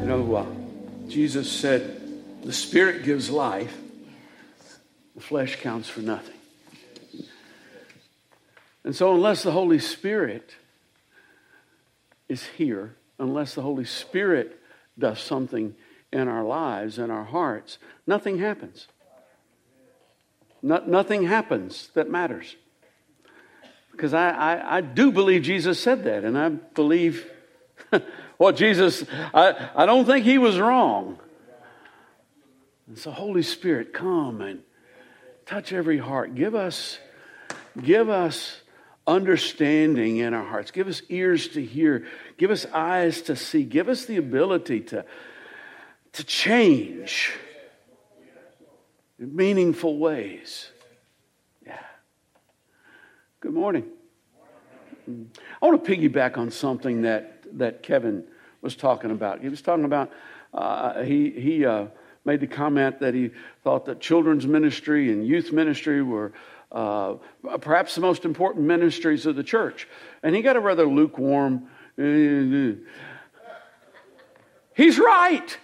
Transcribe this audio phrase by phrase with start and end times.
[0.00, 0.46] You know, uh,
[1.08, 2.00] Jesus said,
[2.44, 3.74] the Spirit gives life,
[5.14, 6.34] the flesh counts for nothing.
[8.84, 10.56] And so, unless the Holy Spirit
[12.28, 14.60] is here, unless the Holy Spirit
[14.98, 15.74] does something
[16.12, 18.88] in our lives and our hearts, nothing happens.
[20.62, 22.56] No, nothing happens that matters.
[23.94, 27.24] Because I, I, I, do believe Jesus said that, and I believe
[28.38, 31.18] what Jesus, I, I don't think he was wrong.
[32.88, 34.62] And so, Holy Spirit, come and
[35.46, 36.34] touch every heart.
[36.34, 36.98] Give us,
[37.80, 38.60] give us
[39.06, 40.70] understanding in our hearts.
[40.70, 42.06] Give us ears to hear.
[42.36, 43.62] Give us eyes to see.
[43.62, 45.04] Give us the ability to,
[46.12, 47.32] to change
[49.18, 50.68] in meaningful ways.
[53.44, 53.84] Good morning.
[55.06, 58.24] I want to piggyback on something that, that Kevin
[58.62, 59.42] was talking about.
[59.42, 60.10] He was talking about,
[60.54, 61.88] uh, he, he uh,
[62.24, 66.32] made the comment that he thought that children's ministry and youth ministry were
[66.72, 67.16] uh,
[67.60, 69.86] perhaps the most important ministries of the church.
[70.22, 71.68] And he got a rather lukewarm.
[74.74, 75.58] He's right.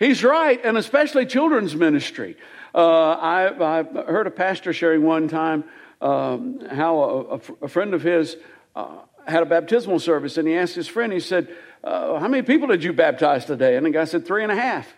[0.00, 2.36] He's right, and especially children's ministry.
[2.74, 5.62] Uh, I, I, heard a pastor sharing one time
[6.00, 8.36] um, how a, friend of his
[8.74, 12.42] uh, had a baptismal service, and he asked his friend, he said, uh, How many
[12.42, 13.76] people did you baptize today?
[13.76, 14.88] And the guy said, Three and a half.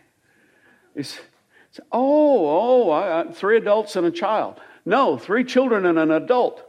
[0.95, 1.25] He said,
[1.91, 4.61] Oh, oh, I, three adults and a child.
[4.85, 6.65] No, three children and an adult.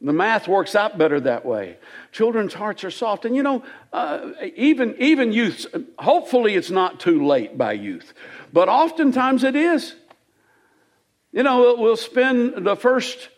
[0.00, 1.76] The math works out better that way.
[2.12, 3.24] Children's hearts are soft.
[3.24, 5.66] And you know, uh, even, even youth,
[5.98, 8.14] hopefully it's not too late by youth,
[8.52, 9.94] but oftentimes it is.
[11.32, 13.28] You know, we'll spend the first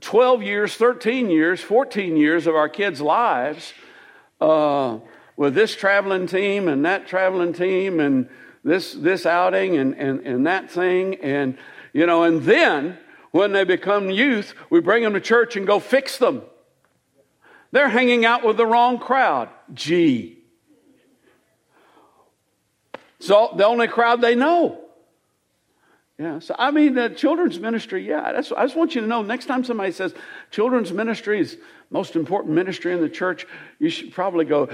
[0.00, 3.72] 12 years, 13 years, 14 years of our kids' lives
[4.40, 4.98] uh,
[5.36, 8.28] with this traveling team and that traveling team and
[8.64, 11.16] this, this outing and, and, and that thing.
[11.16, 11.56] And,
[11.92, 12.98] you know, and then
[13.30, 16.42] when they become youth, we bring them to church and go fix them.
[17.70, 19.48] They're hanging out with the wrong crowd.
[19.74, 20.38] Gee.
[23.20, 24.84] So the only crowd they know.
[26.18, 29.22] Yeah, so I mean, the children's ministry, yeah, that's, I just want you to know
[29.22, 30.12] next time somebody says
[30.50, 31.56] children's ministry is
[31.90, 33.46] most important ministry in the church,
[33.78, 34.66] you should probably go,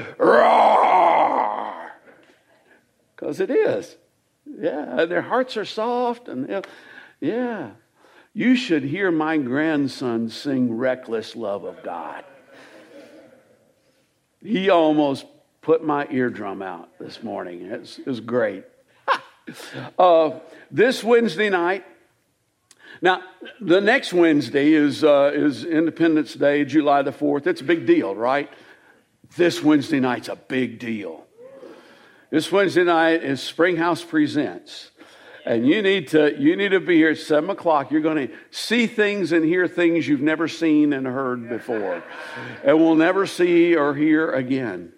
[3.14, 3.94] because it is.
[4.46, 6.64] Yeah, their hearts are soft, and
[7.20, 7.72] yeah.
[8.36, 12.24] You should hear my grandson sing Reckless Love of God.
[14.42, 15.24] He almost
[15.62, 17.62] put my eardrum out this morning.
[17.62, 18.64] It was, great.
[19.98, 20.40] uh,
[20.72, 21.84] this Wednesday night,
[23.00, 23.22] now
[23.60, 27.46] the next Wednesday is, uh, is Independence Day, July the 4th.
[27.46, 28.50] It's a big deal, right?
[29.36, 31.24] This Wednesday night's a big deal.
[32.30, 34.90] This Wednesday night is Springhouse Presents
[35.44, 37.90] and you need to you need to be here at seven o'clock.
[37.90, 42.02] You're going to see things and hear things you've never seen and heard before.
[42.64, 44.92] And will never see or hear again.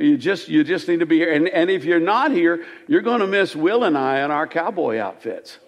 [0.00, 1.32] You just you just need to be here.
[1.32, 4.46] And, and if you're not here you're going to miss will and i in our
[4.46, 5.58] cowboy outfits.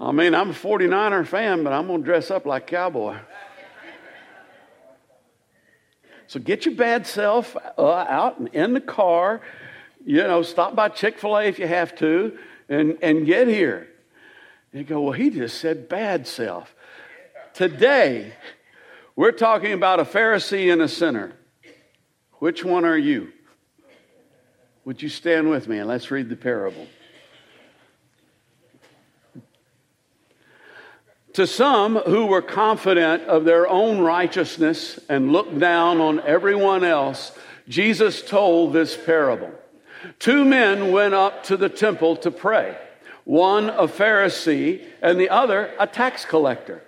[0.00, 3.18] I mean i'm a 49er fan but i'm going to dress up like cowboy
[6.28, 9.40] so get your bad self uh, out and in the car.
[10.04, 13.88] You know, stop by Chick fil A if you have to and, and get here.
[14.72, 16.74] And you go, well, he just said bad self.
[17.54, 18.34] Today,
[19.16, 21.32] we're talking about a Pharisee and a sinner.
[22.34, 23.32] Which one are you?
[24.84, 26.86] Would you stand with me and let's read the parable?
[31.38, 37.30] To some who were confident of their own righteousness and looked down on everyone else,
[37.68, 39.52] Jesus told this parable.
[40.18, 42.76] Two men went up to the temple to pray,
[43.22, 46.82] one a Pharisee and the other a tax collector.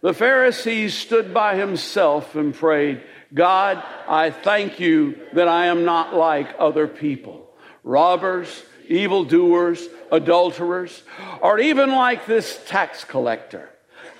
[0.00, 6.12] The Pharisee stood by himself and prayed, God, I thank you that I am not
[6.12, 7.48] like other people,
[7.84, 11.04] robbers, evildoers, adulterers,
[11.40, 13.68] or even like this tax collector.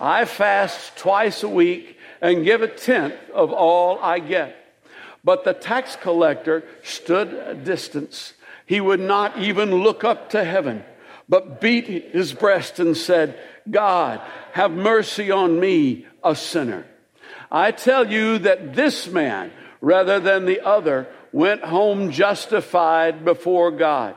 [0.02, 4.56] I fast twice a week and give a tenth of all I get.
[5.22, 8.32] But the tax collector stood a distance.
[8.66, 10.82] He would not even look up to heaven,
[11.28, 13.38] but beat his breast and said,
[13.70, 14.20] God,
[14.54, 16.84] have mercy on me, a sinner.
[17.48, 24.16] I tell you that this man, rather than the other, went home justified before God.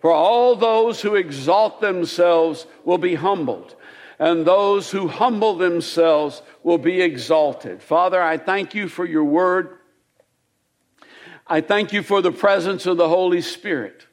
[0.00, 3.74] For all those who exalt themselves will be humbled,
[4.18, 7.82] and those who humble themselves will be exalted.
[7.82, 9.78] Father, I thank you for your word.
[11.46, 14.06] I thank you for the presence of the Holy Spirit.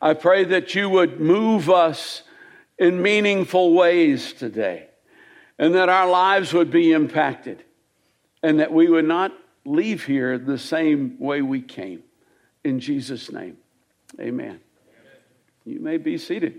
[0.00, 2.22] I pray that you would move us
[2.78, 4.88] in meaningful ways today
[5.58, 7.64] and that our lives would be impacted
[8.42, 9.32] and that we would not
[9.64, 12.02] leave here the same way we came.
[12.64, 13.56] In Jesus' name,
[14.20, 14.60] amen.
[15.64, 16.58] You may be seated.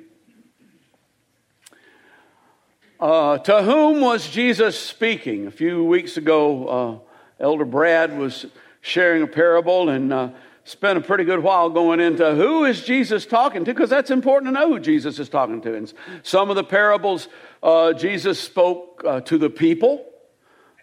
[3.03, 5.45] Uh, to whom was Jesus speaking?
[5.45, 7.03] A few weeks ago,
[7.37, 8.45] uh, Elder Brad was
[8.79, 10.29] sharing a parable and uh,
[10.63, 14.53] spent a pretty good while going into who is Jesus talking to, because that's important
[14.53, 15.75] to know who Jesus is talking to.
[15.75, 17.27] And some of the parables,
[17.61, 20.05] uh, Jesus spoke uh, to the people.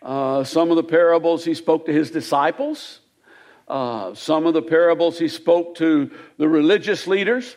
[0.02, 3.00] Uh, some of the parables, he spoke to his disciples.
[3.66, 7.56] some of the parables, he spoke to the religious leaders.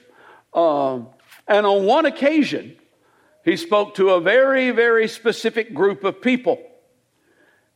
[0.53, 1.05] And
[1.49, 2.77] on one occasion,
[3.43, 6.61] he spoke to a very, very specific group of people.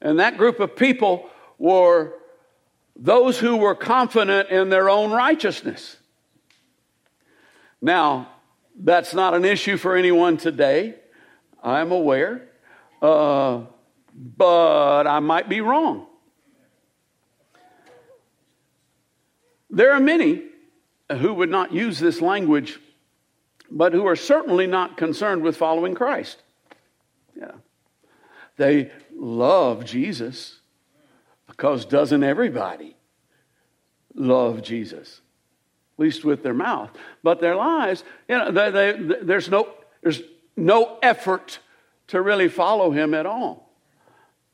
[0.02, 2.14] And that group of people were
[2.96, 5.98] those who were confident in their own righteousness.
[7.82, 8.30] Now,
[8.80, 10.96] that's not an issue for anyone today.
[11.64, 12.48] I'm aware.
[13.02, 13.62] Uh,
[14.18, 16.08] but I might be wrong.
[19.70, 20.44] There are many
[21.12, 22.80] who would not use this language,
[23.70, 26.42] but who are certainly not concerned with following Christ.
[27.36, 27.52] Yeah.
[28.58, 30.60] They love Jesus
[31.48, 32.96] because doesn't everybody
[34.14, 35.22] love Jesus?
[35.98, 36.92] At least with their mouth.
[37.24, 39.70] But their lives, you know, they, they, there's, no,
[40.02, 40.22] there's
[40.56, 41.60] no effort
[42.08, 43.72] to really follow him at all.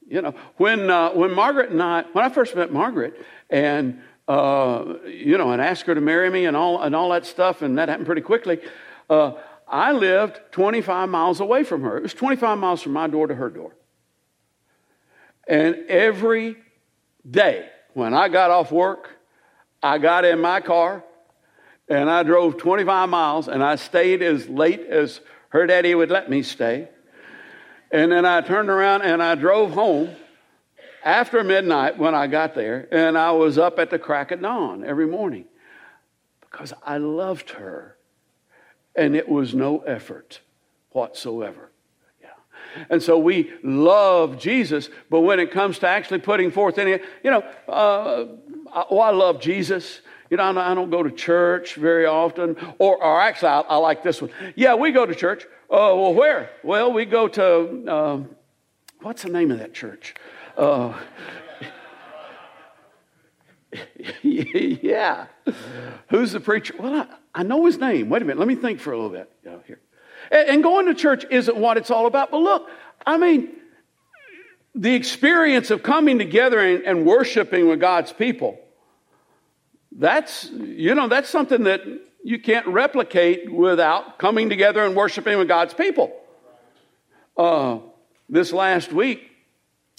[0.07, 4.95] You know, when, uh, when Margaret and I, when I first met Margaret, and uh,
[5.05, 7.77] you know, and asked her to marry me and all, and all that stuff, and
[7.77, 8.59] that happened pretty quickly.
[9.09, 9.33] Uh,
[9.67, 11.97] I lived 25 miles away from her.
[11.97, 13.75] It was 25 miles from my door to her door.
[15.47, 16.57] And every
[17.29, 19.09] day when I got off work,
[19.81, 21.03] I got in my car
[21.89, 25.19] and I drove 25 miles and I stayed as late as
[25.49, 26.87] her daddy would let me stay.
[27.91, 30.15] And then I turned around and I drove home
[31.03, 34.83] after midnight when I got there, and I was up at the crack of dawn
[34.83, 35.45] every morning
[36.41, 37.97] because I loved her,
[38.95, 40.41] and it was no effort
[40.91, 41.71] whatsoever.
[42.21, 42.85] Yeah.
[42.89, 47.31] And so we love Jesus, but when it comes to actually putting forth any, you
[47.31, 48.25] know, uh,
[48.89, 50.01] oh, I love Jesus.
[50.29, 52.55] You know, I don't go to church very often.
[52.79, 54.31] Or, or actually, I, I like this one.
[54.55, 55.45] Yeah, we go to church.
[55.69, 56.49] Oh, well, where?
[56.63, 58.19] Well, we go to, uh,
[59.01, 60.15] what's the name of that church?
[60.57, 60.99] Uh,
[64.21, 65.27] yeah.
[66.09, 66.75] Who's the preacher?
[66.79, 68.09] Well, I, I, know his name.
[68.09, 68.39] Wait a minute.
[68.39, 69.29] Let me think for a little bit.
[69.65, 69.79] Here.
[70.31, 72.31] And, and going to church isn't what it's all about.
[72.31, 72.69] But look,
[73.05, 73.49] I mean,
[74.75, 78.59] the experience of coming together and, and worshiping with God's people,
[79.91, 81.81] that's, you know, that's something that
[82.23, 86.13] you can't replicate without coming together and worshiping with God's people.
[87.37, 87.79] Uh,
[88.29, 89.29] this last week,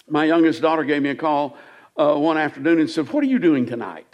[0.08, 1.56] my youngest daughter gave me a call
[1.96, 4.13] uh, one afternoon and said, What are you doing tonight?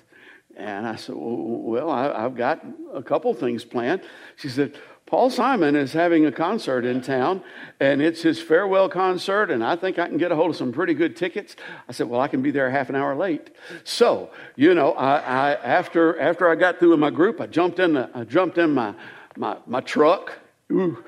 [0.61, 4.03] And I said, Well, I, have got a couple things planned.
[4.37, 7.43] She said, Paul Simon is having a concert in town,
[7.81, 10.71] and it's his farewell concert, and I think I can get a hold of some
[10.71, 11.57] pretty good tickets.
[11.89, 13.51] I said, Well, I can be there half an hour late.
[13.85, 17.79] So, you know, I, I after, after I got through with my group, I jumped
[17.79, 18.95] in, the, I jumped in my,
[19.37, 20.39] my, my truck.
[20.71, 21.03] Ooh,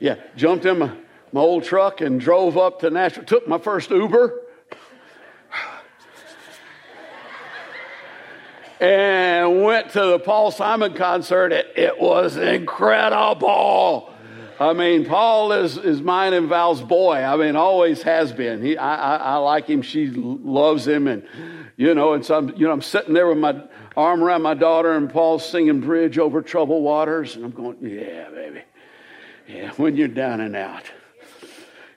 [0.00, 0.92] yeah, jumped in my,
[1.32, 3.24] my old truck and drove up to Nashville.
[3.24, 4.47] Took my first Uber.
[8.80, 11.52] And went to the Paul Simon concert.
[11.52, 14.12] It, it was incredible.
[14.60, 17.16] I mean, Paul is, is mine and Val's boy.
[17.16, 18.62] I mean, always has been.
[18.62, 19.82] He, I, I, I like him.
[19.82, 21.06] She loves him.
[21.06, 21.22] And,
[21.76, 23.62] you know, and so I'm, you know, I'm sitting there with my
[23.96, 27.36] arm around my daughter and Paul's singing Bridge Over Troubled Waters.
[27.36, 28.62] And I'm going, yeah, baby.
[29.46, 30.84] Yeah, when you're down and out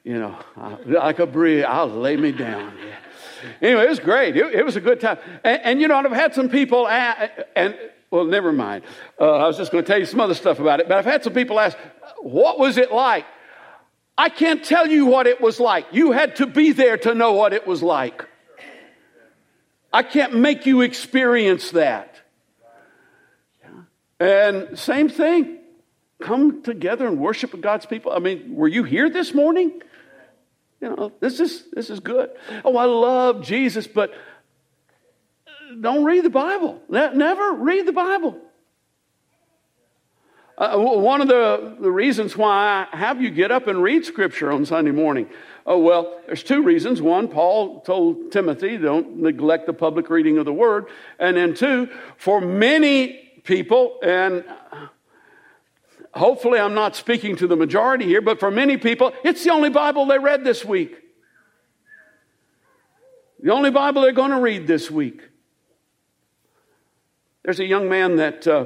[0.04, 0.38] you know,
[0.86, 2.74] like a bridge, I'll lay me down.
[2.78, 2.96] Yeah.
[3.62, 4.36] Anyway, it was great.
[4.38, 5.18] It, it was a good time.
[5.44, 7.76] And, and, you know, I've had some people, ask, and
[8.12, 8.84] well, never mind.
[9.20, 11.06] Uh, I was just going to tell you some other stuff about it, but I've
[11.06, 11.78] had some people ask,
[12.20, 13.26] what was it like?
[14.18, 15.88] I can't tell you what it was like.
[15.92, 18.28] You had to be there to know what it was like.
[19.94, 22.16] I can't make you experience that.
[24.20, 25.58] And same thing.
[26.22, 28.12] Come together and worship God's people.
[28.12, 29.82] I mean, were you here this morning?
[30.82, 32.32] You know, this is this is good.
[32.66, 34.14] Oh, I love Jesus, but
[35.80, 36.82] don't read the Bible.
[36.90, 38.38] Never read the Bible.
[40.58, 44.52] Uh, one of the, the reasons why I have you get up and read Scripture
[44.52, 45.28] on Sunday morning.
[45.66, 47.02] Oh, well, there's two reasons.
[47.02, 50.88] One, Paul told Timothy, don't neglect the public reading of the Word.
[51.18, 54.44] And then two, for many people, and
[56.14, 59.70] hopefully I'm not speaking to the majority here, but for many people, it's the only
[59.70, 60.98] Bible they read this week.
[63.42, 65.22] The only Bible they're going to read this week.
[67.44, 68.66] There's a young man that, uh,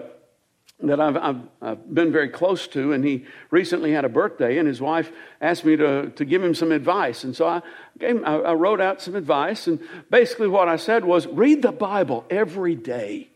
[0.82, 4.68] that I've, I've, I've, been very close to, and he recently had a birthday, and
[4.68, 7.24] his wife asked me to, to give him some advice.
[7.24, 7.62] And so I,
[7.98, 11.72] gave, I, I wrote out some advice, and basically what I said was read the
[11.72, 13.30] Bible every day.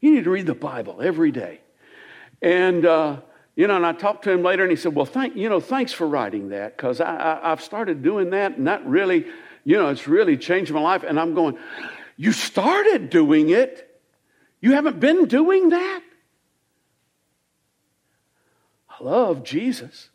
[0.00, 1.60] You need to read the Bible every day.
[2.44, 3.16] And, uh,
[3.56, 5.60] you know, and I talked to him later, and he said, Well, thank, you know,
[5.60, 9.24] thanks for writing that, because I, I, I've started doing that, and that really,
[9.64, 11.04] you know, it's really changed my life.
[11.04, 11.56] And I'm going,
[12.18, 13.98] You started doing it?
[14.60, 16.02] You haven't been doing that?
[18.90, 20.10] I love Jesus.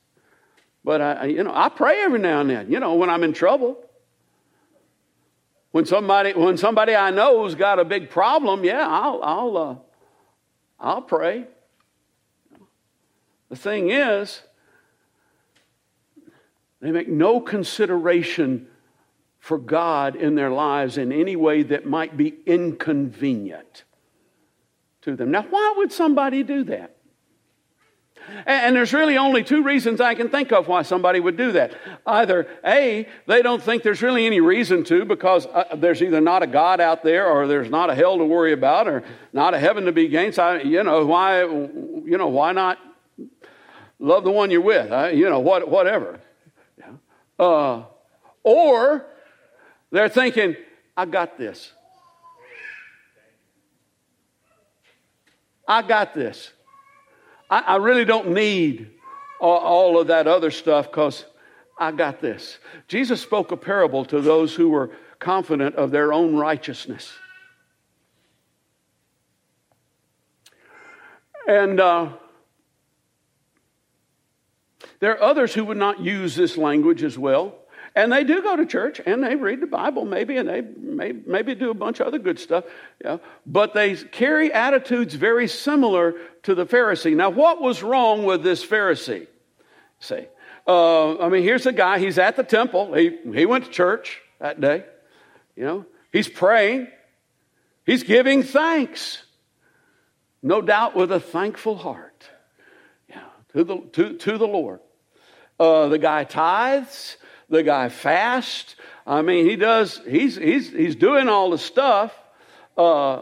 [0.84, 3.34] But I, you know, I pray every now and then, you know, when I'm in
[3.34, 3.84] trouble.
[5.72, 9.76] When somebody, when somebody I know's got a big problem, yeah, I'll, I'll, uh,
[10.80, 11.48] I'll pray.
[13.50, 14.42] The thing is,
[16.82, 18.68] they make no consideration
[19.40, 23.84] for God in their lives in any way that might be inconvenient
[25.02, 25.32] to them.
[25.32, 26.96] Now, why would somebody do that?
[28.46, 31.74] And there's really only two reasons I can think of why somebody would do that.
[32.06, 36.44] Either A, they don't think there's really any reason to because uh, there's either not
[36.44, 39.04] a God out there or there's not a hell to worry about or
[39.34, 40.36] not a heaven to be gained.
[40.36, 42.78] So, you know, why, you know, why not
[44.00, 44.90] love the one you're with?
[45.16, 46.20] You know, what, whatever.
[47.38, 47.84] Uh,
[48.44, 49.06] or
[49.92, 50.56] they're thinking,
[50.98, 51.72] I got this.
[55.68, 56.52] I got this.
[57.50, 58.92] I, I really don't need
[59.40, 61.26] all, all of that other stuff because
[61.78, 62.58] I got this.
[62.88, 67.14] Jesus spoke a parable to those who were confident of their own righteousness.
[71.48, 72.14] And uh,
[75.00, 77.56] there are others who would not use this language as well.
[77.96, 81.12] And they do go to church and they read the Bible, maybe, and they may,
[81.12, 82.66] maybe do a bunch of other good stuff.
[83.04, 83.18] Yeah.
[83.46, 86.14] But they carry attitudes very similar
[86.44, 87.16] to the Pharisee.
[87.16, 89.28] Now, what was wrong with this Pharisee?
[90.00, 90.28] See,
[90.68, 92.94] uh, I mean, here's a guy, he's at the temple.
[92.94, 94.86] He, he went to church that day.
[95.56, 96.88] You know, he's praying,
[97.86, 99.24] he's giving thanks.
[100.42, 102.30] No doubt with a thankful heart
[103.10, 104.80] yeah, to, the, to, to the Lord.
[105.60, 107.18] Uh, the guy tithes.
[107.50, 108.76] The guy fasts.
[109.06, 112.14] I mean, he does, he's, he's, he's doing all the stuff.
[112.78, 113.22] Uh,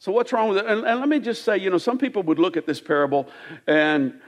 [0.00, 0.66] so what's wrong with it?
[0.66, 3.28] And, and, let me just say, you know, some people would look at this parable
[3.66, 4.20] and,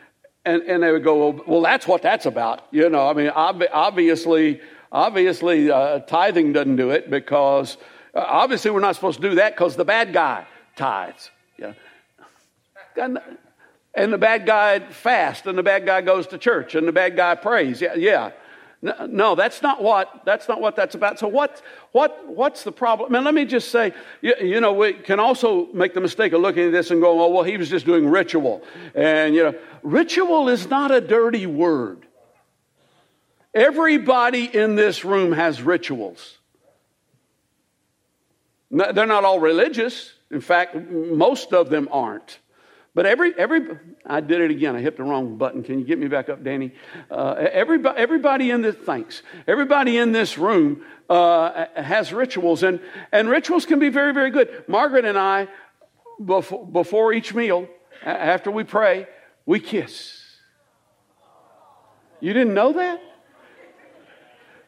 [0.45, 2.67] and, and they would go, well, well that's what that's about.
[2.71, 4.61] You know, I mean, ob- obviously,
[4.93, 7.76] obviously uh, tithing doesn't do it because
[8.14, 11.31] uh, obviously we're not supposed to do that because the bad guy tithes.
[11.59, 11.73] Yeah.
[13.94, 17.16] And, the bad guy fasts, and the bad guy goes to church, and the bad
[17.16, 17.80] guy prays.
[17.80, 18.30] Yeah, yeah.
[18.82, 21.18] No, that's not what that's not what that's about.
[21.18, 21.61] So what
[21.92, 23.14] what what's the problem?
[23.14, 23.92] And let me just say,
[24.23, 27.20] you, you, know, we can also make the mistake of looking at this and going,
[27.20, 28.62] "Oh, well, he was just doing ritual."
[28.94, 32.06] And you know, ritual is not a dirty word.
[33.52, 36.38] Everybody in this room has rituals.
[38.70, 40.12] They're not all religious.
[40.30, 42.38] In fact, most of them aren't.
[42.94, 44.75] But every, every, I did it again.
[44.75, 45.62] I hit the wrong button.
[45.62, 46.73] Can you get me back up, Danny?
[47.11, 49.23] Uh, everybody, everybody in this, thanks.
[49.47, 52.80] Everybody in this room uh, has rituals, and,
[53.12, 54.64] and rituals can be very, very good.
[54.66, 55.49] Margaret and I,
[56.25, 57.68] before, before each meal,
[58.04, 59.06] after we pray,
[59.47, 60.20] we kiss.
[62.20, 63.00] You didn't know that?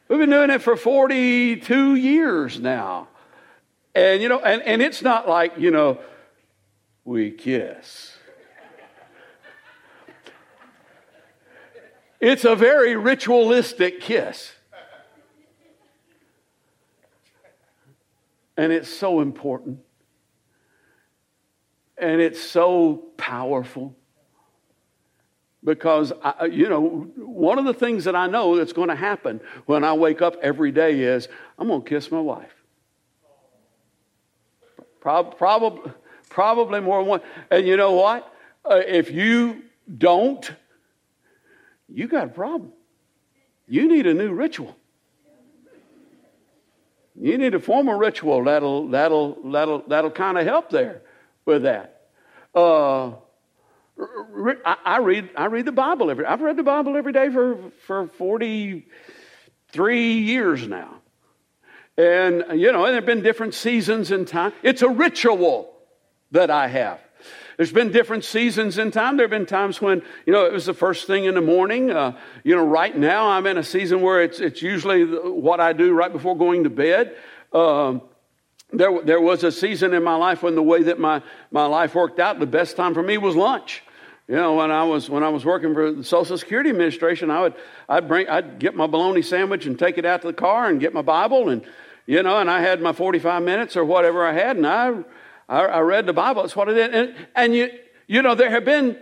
[0.07, 3.09] We've been doing it for 42 years now.
[3.95, 5.99] And, you know, and, and it's not like, you know,
[7.05, 8.12] we kiss.
[12.25, 14.53] It's a very ritualistic kiss.
[18.55, 19.79] And it's so important.
[21.97, 23.93] And it's so powerful.
[25.65, 29.41] Because, I, you know, one of the things that I know that's going to happen
[29.65, 31.27] when I wake up every day is
[31.59, 32.55] I'm going to kiss my wife.
[35.01, 35.91] Probably,
[36.29, 37.21] probably more than one.
[37.51, 38.33] And you know what?
[38.63, 39.63] Uh, if you
[39.97, 40.49] don't,
[41.93, 42.73] you got a problem.
[43.67, 44.75] You need a new ritual.
[47.15, 51.03] You need a ritual that'll that'll that'll that'll kind of help there
[51.45, 52.01] with that.
[52.55, 53.11] Uh,
[54.85, 58.07] I read, I read the Bible every I've read the Bible every day for, for
[58.07, 60.95] 43 years now.
[61.95, 64.51] And, you know, and there have been different seasons in time.
[64.63, 65.71] It's a ritual
[66.31, 66.99] that I have.
[67.63, 69.15] There's been different seasons in time.
[69.15, 71.91] There have been times when, you know, it was the first thing in the morning.
[71.91, 75.71] Uh, you know, right now I'm in a season where it's, it's usually what I
[75.71, 77.15] do right before going to bed.
[77.53, 78.01] Um,
[78.73, 81.95] there, there was a season in my life when the way that my, my life
[81.95, 83.81] worked out, the best time for me was lunch.
[84.27, 87.43] You know, when I was when I was working for the Social Security Administration, I
[87.43, 87.53] would
[87.87, 90.81] I'd bring I'd get my bologna sandwich and take it out to the car and
[90.81, 91.65] get my Bible and
[92.05, 95.03] you know, and I had my 45 minutes or whatever I had, and I
[95.53, 96.41] I, I read the Bible.
[96.41, 96.93] That's what I did.
[96.93, 97.69] And, and you
[98.07, 98.97] you know, there have been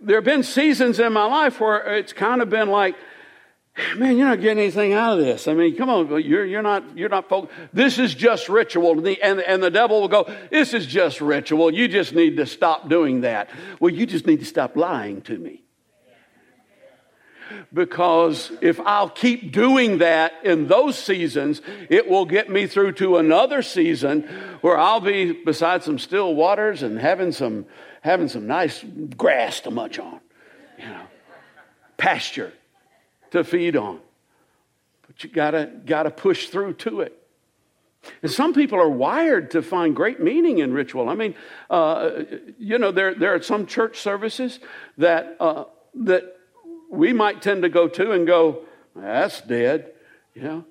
[0.00, 2.94] there have been seasons in my life where it's kind of been like,
[3.96, 5.48] man, you're not getting anything out of this.
[5.48, 7.56] I mean, come on, you're, you're not, you're not focused.
[7.72, 8.92] This is just ritual.
[8.92, 11.72] And the, and, and the devil will go, this is just ritual.
[11.72, 13.50] You just need to stop doing that.
[13.80, 15.63] Well, you just need to stop lying to me.
[17.72, 23.16] Because if I'll keep doing that in those seasons, it will get me through to
[23.18, 24.22] another season
[24.60, 27.66] where I'll be beside some still waters and having some,
[28.00, 28.84] having some nice
[29.16, 30.20] grass to munch on,
[30.78, 31.06] you know,
[31.96, 32.52] pasture
[33.32, 34.00] to feed on.
[35.06, 37.20] But you gotta, gotta push through to it.
[38.22, 41.08] And some people are wired to find great meaning in ritual.
[41.08, 41.34] I mean,
[41.70, 42.10] uh,
[42.58, 44.60] you know, there, there are some church services
[44.98, 46.33] that, uh, that
[46.94, 49.92] we might tend to go to and go, that's dead,
[50.34, 50.64] you know.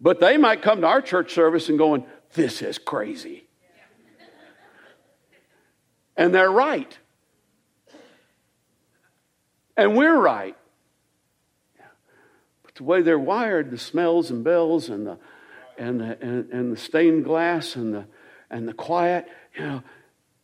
[0.00, 3.44] But they might come to our church service and going, this is crazy.
[6.16, 6.98] And they're right.
[9.76, 10.56] And we're right
[12.62, 15.18] But the way they're wired, the smells and bells and the,
[15.76, 18.06] and the, and, and the stained glass and the,
[18.50, 19.82] and the quiet, you know,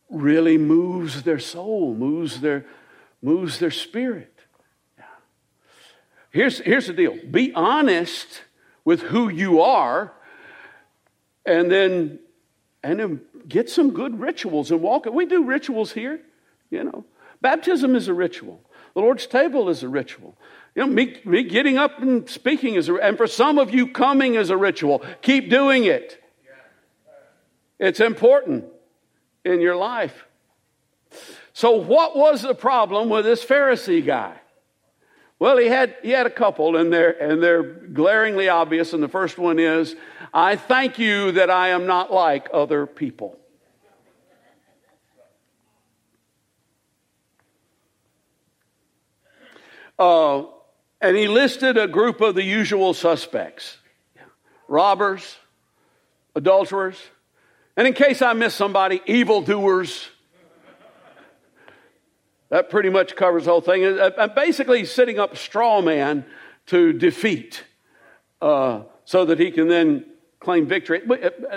[0.09, 2.65] really moves their soul, moves their,
[3.21, 4.32] moves their spirit.
[6.33, 8.41] Here's, here's the deal be honest
[8.83, 10.11] with who you are,
[11.45, 12.19] and then,
[12.83, 15.13] and then get some good rituals and walk it.
[15.13, 16.19] We do rituals here,
[16.69, 17.05] you know.
[17.39, 18.59] Baptism is a ritual.
[18.95, 20.35] The Lord's table is a ritual.
[20.75, 23.87] You know, me, me getting up and speaking is, a, and for some of you,
[23.87, 25.03] coming is a ritual.
[25.21, 26.19] Keep doing it.
[27.79, 28.65] It's important
[29.45, 30.25] in your life.
[31.53, 34.35] So, what was the problem with this Pharisee guy?
[35.43, 38.93] Well, he had, he had a couple, and they're, and they're glaringly obvious.
[38.93, 39.93] And the first one is,
[40.33, 43.37] I thank you that I am not like other people.
[49.99, 50.43] Uh,
[51.01, 53.79] and he listed a group of the usual suspects
[54.69, 55.35] robbers,
[56.35, 56.95] adulterers,
[57.75, 60.07] and in case I miss somebody, evildoers.
[62.53, 63.83] That pretty much covers the whole thing.
[63.83, 66.23] And basically, setting up straw man
[66.67, 67.63] to defeat
[68.43, 70.05] uh, so that he can then
[70.39, 71.01] claim victory.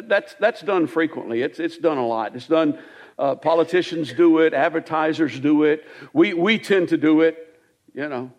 [0.05, 2.35] That's, that's done frequently, it's, it's done a lot.
[2.35, 2.79] It's done,
[3.19, 7.61] uh, politicians do it, advertisers do it, we, we tend to do it,
[7.93, 8.33] you know.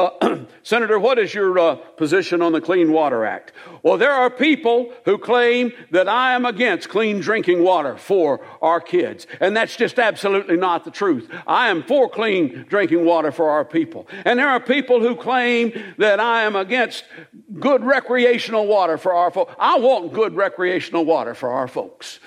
[0.00, 3.52] Uh, Senator, what is your uh, position on the Clean Water Act?
[3.82, 8.80] Well, there are people who claim that I am against clean drinking water for our
[8.80, 9.26] kids.
[9.40, 11.30] And that's just absolutely not the truth.
[11.46, 14.08] I am for clean drinking water for our people.
[14.24, 17.04] And there are people who claim that I am against
[17.58, 19.54] good recreational water for our folks.
[19.58, 22.20] I want good recreational water for our folks.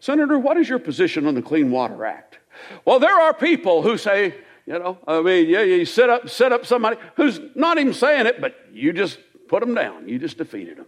[0.00, 2.39] Senator, what is your position on the Clean Water Act?
[2.84, 4.34] Well, there are people who say,
[4.66, 8.26] you know, I mean, yeah, you set up, set up somebody who's not even saying
[8.26, 9.18] it, but you just
[9.48, 10.08] put them down.
[10.08, 10.86] You just defeated them.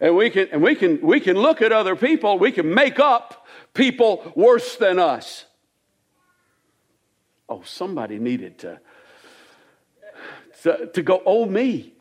[0.00, 2.38] And we can, and we can, we can look at other people.
[2.38, 5.44] We can make up people worse than us.
[7.48, 8.80] Oh, somebody needed to,
[10.62, 11.92] to, to go, oh, me.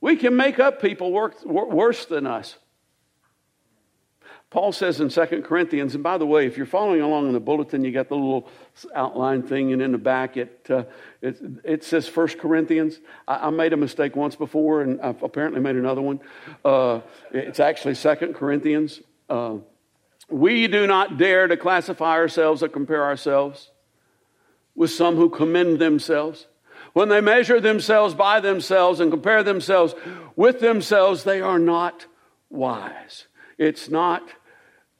[0.00, 2.56] We can make up people work, worse than us.
[4.54, 7.40] Paul says in 2 Corinthians, and by the way, if you're following along in the
[7.40, 8.48] bulletin, you got the little
[8.94, 10.84] outline thing, and in the back it, uh,
[11.20, 13.00] it, it, says 1 Corinthians.
[13.26, 16.20] I, I, made a mistake once before, and I've apparently made another one.
[16.64, 17.00] Uh,
[17.32, 19.00] it's actually 2 Corinthians.
[19.28, 19.56] Uh,
[20.30, 23.72] we do not dare to classify ourselves or compare ourselves
[24.76, 26.46] with some who commend themselves.
[26.92, 29.96] When they measure themselves by themselves and compare themselves
[30.36, 32.06] with themselves, they are not
[32.50, 33.26] wise.
[33.58, 34.22] It's not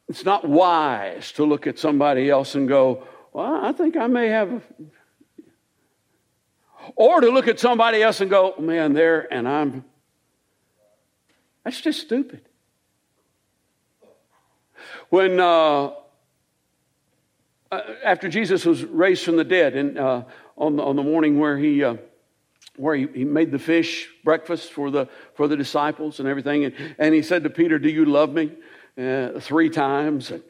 [0.09, 4.29] it's not wise to look at somebody else and go, well, I think I may
[4.29, 4.62] have.
[6.97, 9.85] Or to look at somebody else and go, man, there and I'm.
[11.64, 12.43] That's just stupid.
[15.09, 15.93] when uh,
[17.71, 20.25] uh, after Jesus was raised from the dead, and uh,
[20.57, 21.97] on, the, on the morning where he uh,
[22.77, 26.75] where he, he made the fish breakfast for the for the disciples and everything, and,
[26.99, 28.53] and he said to Peter, "Do you love me?"
[28.96, 30.42] Uh, three times, and,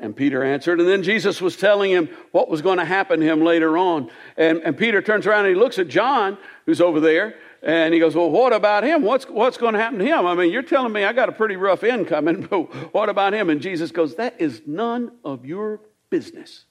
[0.00, 0.80] and Peter answered.
[0.80, 4.10] And then Jesus was telling him what was going to happen to him later on,
[4.36, 6.36] and, and Peter turns around and he looks at John,
[6.66, 9.02] who's over there, and he goes, Well, what about him?
[9.02, 10.26] What's, what's going to happen to him?
[10.26, 13.32] I mean, you're telling me I got a pretty rough end coming, but what about
[13.32, 13.48] him?
[13.48, 16.64] And Jesus goes, That is none of your business.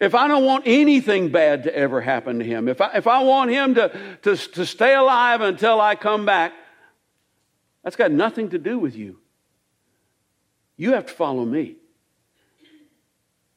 [0.00, 3.24] If I don't want anything bad to ever happen to him, if I, if I
[3.24, 6.52] want him to, to, to stay alive until I come back,
[7.86, 9.20] that's got nothing to do with you.
[10.76, 11.76] You have to follow me.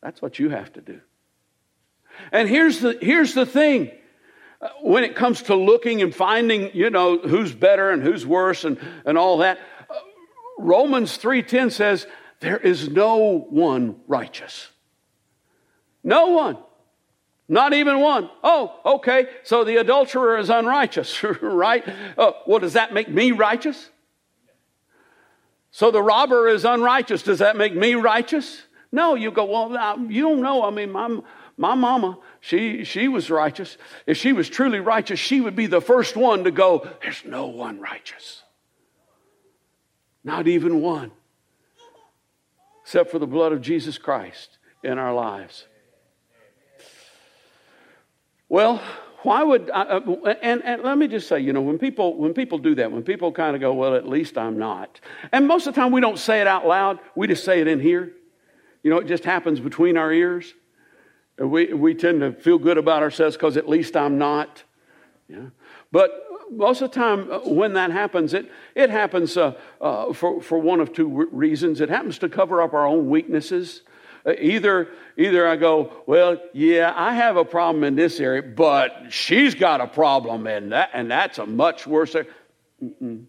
[0.03, 1.01] That's what you have to do.
[2.31, 3.89] And here's the, here's the thing
[4.61, 8.65] uh, when it comes to looking and finding, you know, who's better and who's worse
[8.65, 9.57] and, and all that,
[9.89, 9.95] uh,
[10.59, 12.05] Romans 3.10 says,
[12.39, 14.69] there is no one righteous.
[16.03, 16.59] No one.
[17.47, 18.29] Not even one.
[18.43, 19.25] Oh, okay.
[19.41, 21.87] So the adulterer is unrighteous, right?
[21.89, 23.89] Uh, oh, well, does that make me righteous?
[25.71, 27.23] So the robber is unrighteous.
[27.23, 28.63] Does that make me righteous?
[28.91, 30.63] No, you go, well, you don't know.
[30.63, 31.19] I mean, my,
[31.57, 33.77] my mama, she, she was righteous.
[34.07, 37.47] If she was truly righteous, she would be the first one to go, there's no
[37.47, 38.43] one righteous.
[40.23, 41.11] Not even one
[42.89, 45.67] except for the blood of Jesus Christ in our lives.
[48.49, 48.81] Well,
[49.23, 52.33] why would I, uh, and, and let me just say, you know, when people when
[52.33, 54.99] people do that, when people kind of go, well, at least I'm not,
[55.31, 57.67] and most of the time we don't say it out loud, we just say it
[57.67, 58.13] in here.
[58.83, 60.53] You know, it just happens between our ears.
[61.37, 64.63] We we tend to feel good about ourselves because at least I'm not.
[65.27, 65.47] Yeah,
[65.91, 70.41] but most of the time uh, when that happens, it, it happens uh, uh, for,
[70.41, 71.81] for one of two reasons.
[71.81, 73.81] It happens to cover up our own weaknesses.
[74.25, 79.07] Uh, either, either I go, well, yeah, I have a problem in this area, but
[79.09, 82.15] she's got a problem in that, and that's a much worse.
[82.83, 83.25] Mm-mm.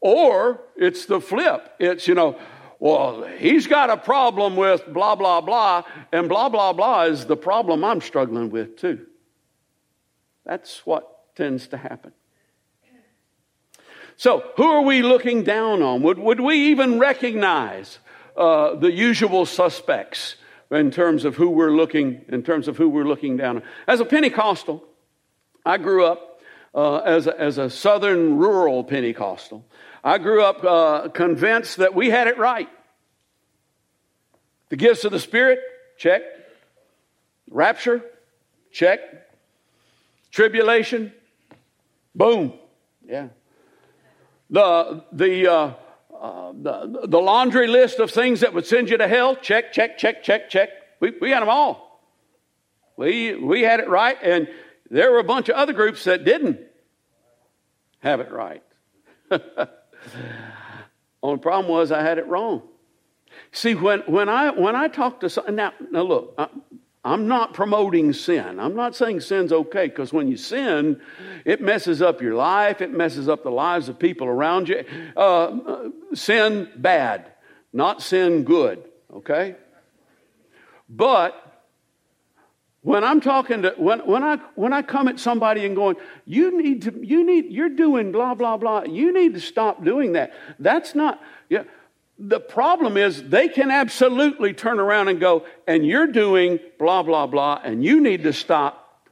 [0.00, 1.74] Or it's the flip.
[1.78, 2.38] It's, you know,
[2.78, 7.36] well, he's got a problem with blah, blah, blah, and blah, blah, blah is the
[7.36, 9.06] problem I'm struggling with too.
[10.46, 12.12] That's what tends to happen.
[14.16, 16.02] So, who are we looking down on?
[16.02, 17.98] Would, would we even recognize
[18.36, 20.36] uh, the usual suspects
[20.70, 23.62] in terms of who we're looking in terms of who we're looking down on?
[23.86, 24.84] As a Pentecostal,
[25.64, 26.40] I grew up
[26.74, 29.64] uh, as, a, as a southern rural Pentecostal.
[30.02, 32.68] I grew up uh, convinced that we had it right.
[34.68, 35.58] The gifts of the Spirit,
[35.98, 36.22] check.
[37.50, 38.02] Rapture,
[38.70, 39.00] check.
[40.30, 41.12] Tribulation,
[42.14, 42.52] Boom.
[43.06, 43.28] Yeah.
[44.50, 45.74] The, the, uh,
[46.20, 49.96] uh, the, the laundry list of things that would send you to hell, check, check,
[49.96, 50.68] check, check, check.
[51.00, 52.02] We, we had them all.
[52.98, 54.46] We, we had it right, and
[54.90, 56.60] there were a bunch of other groups that didn't
[58.00, 58.62] have it right.
[61.22, 62.62] Only problem was I had it wrong.
[63.52, 66.48] See, when, when, I, when I talk to some, now, now look, I,
[67.02, 68.60] I'm not promoting sin.
[68.60, 71.00] I'm not saying sin's okay because when you sin,
[71.46, 74.84] it messes up your life, it messes up the lives of people around you.
[75.16, 77.32] Uh, sin bad,
[77.72, 79.56] not sin good, okay?
[80.88, 81.34] But
[82.82, 86.60] when I'm talking to when, when I when I come at somebody and going, you
[86.60, 90.32] need to you need you're doing blah blah blah, you need to stop doing that.
[90.58, 91.64] That's not yeah.
[92.22, 97.26] The problem is they can absolutely turn around and go, and you're doing blah, blah,
[97.26, 99.08] blah, and you need to stop.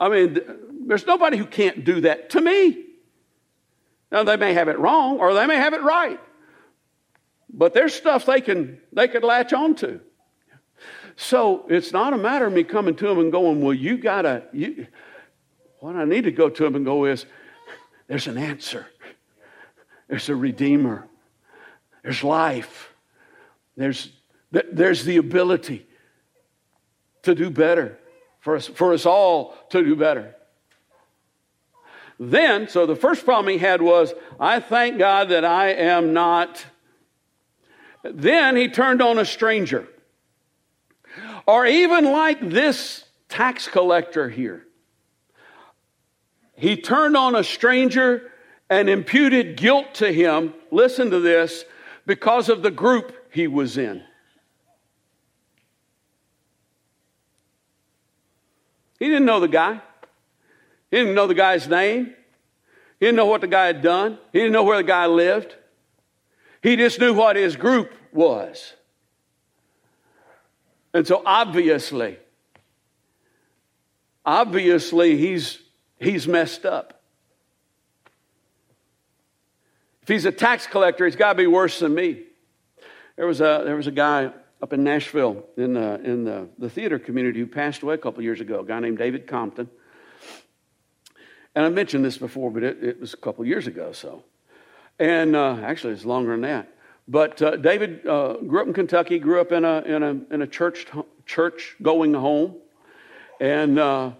[0.00, 0.40] I mean,
[0.86, 2.84] there's nobody who can't do that to me.
[4.10, 6.20] Now, they may have it wrong or they may have it right.
[7.52, 10.00] But there's stuff they can they could latch onto.
[11.16, 14.44] So it's not a matter of me coming to them and going, well, you gotta
[14.52, 14.86] you
[15.80, 17.26] what I need to go to them and go is
[18.06, 18.86] there's an answer.
[20.08, 21.08] There's a redeemer.
[22.02, 22.92] There's life.
[23.76, 24.10] There's,
[24.50, 25.86] there's the ability
[27.22, 27.98] to do better,
[28.40, 30.34] for us, for us all to do better.
[32.22, 36.62] Then, so the first problem he had was, I thank God that I am not.
[38.04, 39.88] Then he turned on a stranger.
[41.46, 44.66] Or even like this tax collector here.
[46.56, 48.30] He turned on a stranger
[48.68, 50.52] and imputed guilt to him.
[50.70, 51.64] Listen to this
[52.04, 54.02] because of the group he was in.
[58.98, 59.80] He didn't know the guy.
[60.90, 62.14] He didn't know the guy's name.
[62.98, 64.18] He didn't know what the guy had done.
[64.32, 65.54] He didn't know where the guy lived.
[66.62, 68.74] He just knew what his group was.
[70.92, 72.18] And so obviously,
[74.26, 75.60] obviously he's
[75.98, 77.00] he's messed up.
[80.02, 82.24] If he's a tax collector, he's got to be worse than me.
[83.16, 86.68] There was a there was a guy up in Nashville in the in the, the
[86.68, 89.70] theater community who passed away a couple years ago, a guy named David Compton.
[91.54, 94.22] And I mentioned this before, but it, it was a couple years ago, so.
[94.98, 96.72] And uh, actually, it's longer than that.
[97.08, 100.42] But uh, David uh, grew up in Kentucky, grew up in a, in a, in
[100.42, 100.86] a church,
[101.26, 102.54] church going home.
[103.40, 104.12] And uh,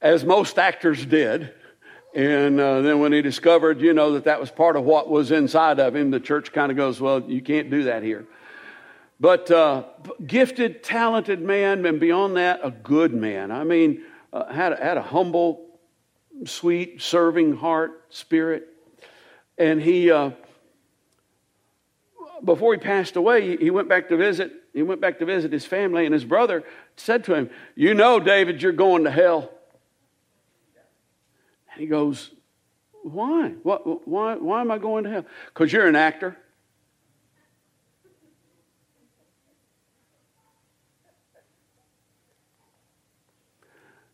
[0.00, 1.52] as most actors did,
[2.14, 5.32] and uh, then when he discovered, you know, that that was part of what was
[5.32, 8.26] inside of him, the church kind of goes, well, you can't do that here.
[9.20, 9.84] But uh,
[10.24, 13.50] gifted, talented man, and beyond that, a good man.
[13.50, 15.67] I mean, had, had a humble,
[16.44, 18.68] sweet, serving heart, spirit.
[19.56, 20.30] And he, uh,
[22.44, 24.52] before he passed away, he went back to visit.
[24.72, 26.62] He went back to visit his family, and his brother
[26.96, 29.50] said to him, "You know, David, you're going to hell."
[31.72, 32.32] And he goes,
[33.02, 33.54] "Why?
[33.62, 34.36] What, why?
[34.36, 35.26] Why am I going to hell?
[35.46, 36.36] Because you're an actor."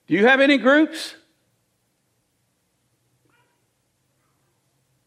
[0.07, 1.15] Do you have any groups?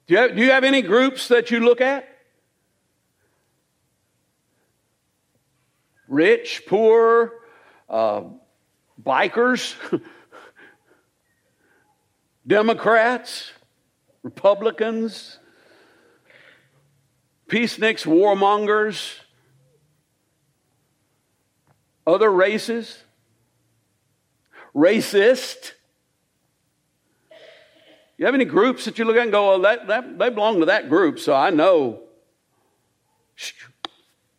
[0.07, 2.07] Do you have, do you have any groups that you look at?
[6.07, 7.33] Rich, poor,
[7.89, 8.23] uh,
[9.03, 9.75] bikers,
[12.47, 13.51] Democrats,
[14.23, 15.39] Republicans,
[17.49, 19.19] peaceniks, warmongers,
[22.05, 23.03] other races,
[24.73, 25.73] racist.
[28.17, 30.59] You have any groups that you look at and go, well, that, that, they belong
[30.59, 32.01] to that group, so I know.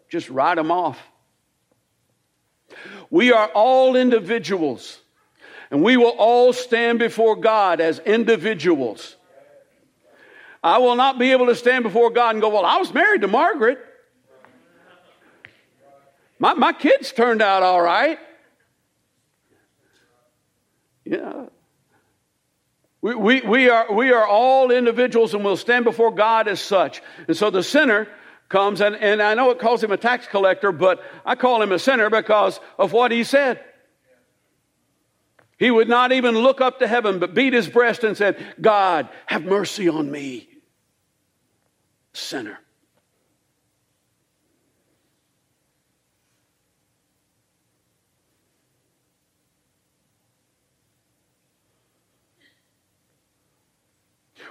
[0.08, 0.98] Just write them off.
[3.10, 5.00] We are all individuals,
[5.70, 9.16] and we will all stand before God as individuals.
[10.62, 13.20] I will not be able to stand before God and go, Well, I was married
[13.22, 13.78] to Margaret.
[16.38, 18.18] My, my kids turned out all right.
[21.04, 21.46] Yeah.
[23.00, 27.00] We, we, we, are, we are all individuals and we'll stand before God as such.
[27.28, 28.08] And so the sinner
[28.48, 31.70] comes, and, and I know it calls him a tax collector, but I call him
[31.70, 33.61] a sinner because of what he said.
[35.58, 39.08] He would not even look up to heaven, but beat his breast and said, God,
[39.26, 40.48] have mercy on me,
[42.12, 42.58] sinner.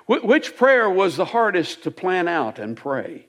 [0.07, 3.27] Which prayer was the hardest to plan out and pray?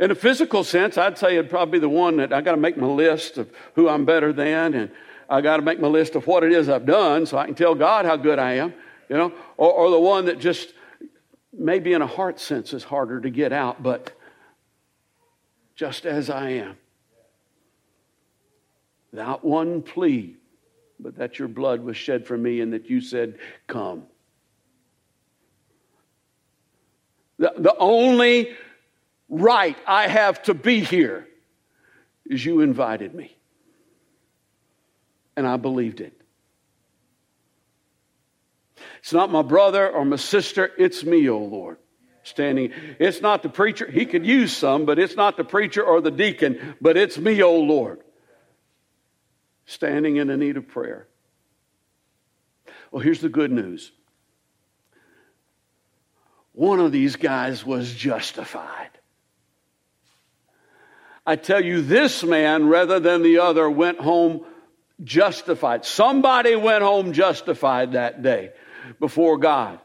[0.00, 2.56] In a physical sense, I'd say it'd probably be the one that I got to
[2.56, 4.90] make my list of who I'm better than, and
[5.28, 7.54] I got to make my list of what it is I've done so I can
[7.54, 8.74] tell God how good I am,
[9.08, 10.72] you know, or, or the one that just
[11.52, 14.12] maybe in a heart sense is harder to get out, but
[15.76, 16.76] just as I am.
[19.12, 20.36] That one plea,
[21.04, 24.04] but that your blood was shed for me and that you said, Come.
[27.38, 28.56] The, the only
[29.28, 31.28] right I have to be here
[32.24, 33.36] is you invited me.
[35.36, 36.18] And I believed it.
[39.00, 41.76] It's not my brother or my sister, it's me, O oh Lord.
[42.22, 42.72] Standing.
[42.98, 43.90] It's not the preacher.
[43.90, 47.42] He could use some, but it's not the preacher or the deacon, but it's me,
[47.42, 48.03] O oh Lord.
[49.66, 51.06] Standing in the need of prayer.
[52.90, 53.92] Well, here's the good news.
[56.52, 58.90] One of these guys was justified.
[61.26, 64.44] I tell you, this man, rather than the other, went home
[65.02, 65.84] justified.
[65.84, 68.52] Somebody went home justified that day
[69.00, 69.80] before God.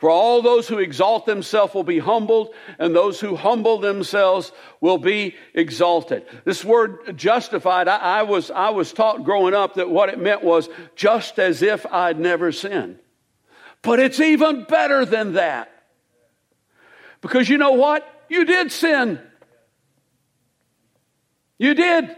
[0.00, 4.96] For all those who exalt themselves will be humbled, and those who humble themselves will
[4.96, 6.24] be exalted.
[6.46, 10.42] This word justified, I, I, was, I was taught growing up that what it meant
[10.42, 12.98] was just as if I'd never sinned.
[13.82, 15.70] But it's even better than that.
[17.20, 18.08] Because you know what?
[18.30, 19.20] You did sin.
[21.58, 22.16] You did.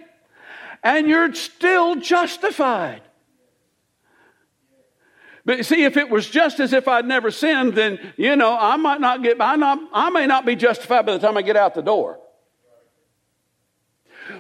[0.85, 3.03] And you're still justified.
[5.44, 8.76] But see, if it was just as if I'd never sinned, then, you know, I
[8.76, 11.57] might not get, I, not, I may not be justified by the time I get
[11.57, 12.20] out the door.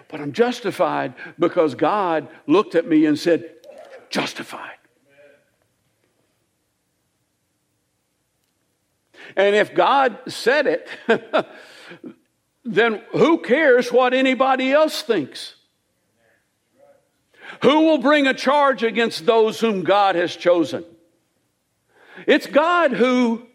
[0.08, 3.50] But I'm justified because God looked at me and said,
[4.10, 4.70] justified.
[9.36, 10.88] And if God said it,
[12.64, 15.54] then who cares what anybody else thinks?
[17.60, 20.84] Who will bring a charge against those whom God has chosen?
[22.26, 23.46] It's God who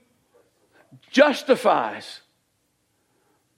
[1.09, 2.21] justifies.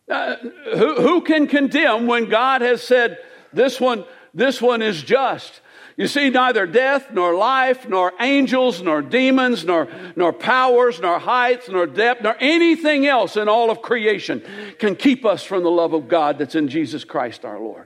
[0.10, 0.38] Uh,
[0.76, 3.20] who, who can condemn when God has said,
[3.54, 5.62] this one, this one is just?
[5.98, 11.68] You see, neither death, nor life, nor angels, nor demons, nor, nor powers, nor heights,
[11.68, 14.42] nor depth, nor anything else in all of creation
[14.80, 17.86] can keep us from the love of God that's in Jesus Christ our Lord.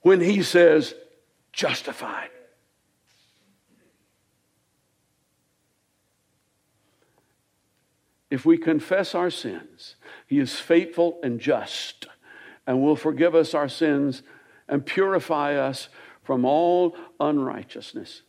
[0.00, 0.92] When He says,
[1.52, 2.30] justified.
[8.30, 12.06] If we confess our sins, He is faithful and just
[12.66, 14.22] and will forgive us our sins
[14.68, 15.88] and purify us
[16.22, 18.22] from all unrighteousness.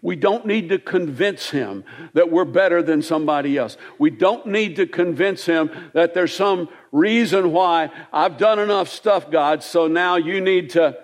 [0.00, 3.76] We don't need to convince him that we're better than somebody else.
[3.98, 9.30] We don't need to convince him that there's some reason why I've done enough stuff,
[9.30, 10.98] God, so now you need to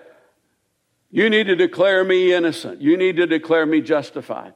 [1.10, 2.82] you need to declare me innocent.
[2.82, 4.54] You need to declare me justified.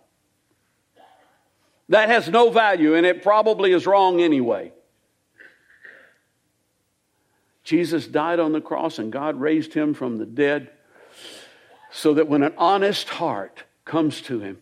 [1.88, 4.72] That has no value and it probably is wrong anyway.
[7.64, 10.70] Jesus died on the cross and God raised him from the dead
[11.90, 14.58] so that when an honest heart comes to him,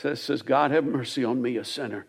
[0.00, 2.06] says, says God, have mercy on me, a sinner.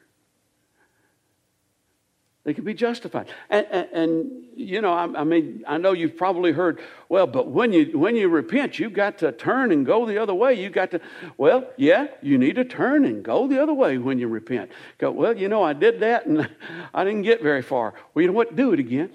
[2.50, 3.28] They can be justified.
[3.52, 7.50] And, and, and you know, I, I, mean, I know you've probably heard, well, but
[7.50, 10.56] when you, when you repent, you've got to turn and go the other way.
[10.56, 11.02] You've got to,
[11.38, 14.72] well, yeah, you need to turn and go the other way when you repent.
[14.98, 16.50] Go, well, you know, I did that and
[16.96, 17.94] I didn't get very far.
[18.16, 18.56] Well, you know what?
[18.56, 19.12] Do it again.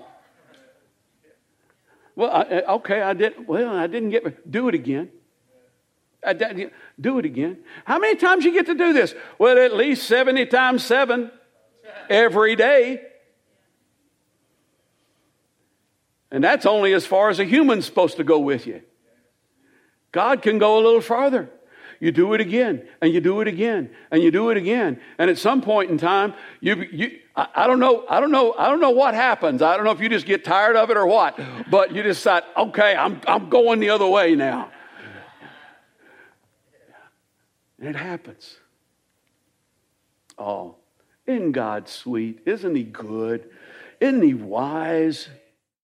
[2.15, 3.49] Well, I, eh, okay, I did.
[3.49, 4.49] Well, I didn't get.
[4.49, 5.11] Do it again.
[6.25, 6.35] I,
[7.01, 7.65] do it again.
[7.85, 9.13] How many times you get to do this?
[9.41, 11.33] Well, at least seventy times seven
[12.09, 13.03] every day.
[16.35, 18.83] And that's only as far as a human's supposed to go with you.
[20.11, 21.49] God can go a little farther.
[22.01, 25.01] You do it again, and you do it again, and you do it again.
[25.17, 28.53] And at some point in time, you, you I, I, don't know, I don't know,
[28.59, 29.63] I don't know what happens.
[29.63, 31.39] I don't know if you just get tired of it or what,
[31.71, 34.73] but you decide, okay, I'm, I'm going the other way now.
[37.79, 38.57] And it happens.
[40.37, 40.75] Oh,
[41.29, 42.41] isn't God sweet?
[42.45, 43.49] Isn't He good?
[44.01, 45.29] Isn't He wise?